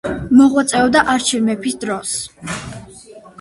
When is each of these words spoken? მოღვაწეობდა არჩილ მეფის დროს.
მოღვაწეობდა 0.37 1.03
არჩილ 1.15 1.43
მეფის 1.51 1.77
დროს. 1.85 2.15